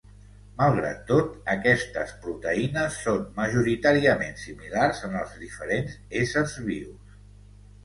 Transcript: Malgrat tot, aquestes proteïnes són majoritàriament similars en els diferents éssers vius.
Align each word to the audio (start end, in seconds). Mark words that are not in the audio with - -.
Malgrat 0.59 1.01
tot, 1.09 1.35
aquestes 1.55 2.13
proteïnes 2.23 2.97
són 3.03 3.21
majoritàriament 3.37 4.41
similars 4.47 5.05
en 5.11 5.21
els 5.23 5.39
diferents 5.45 6.01
éssers 6.25 6.59
vius. 6.73 7.17